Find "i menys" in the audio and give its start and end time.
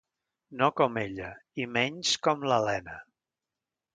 1.65-2.15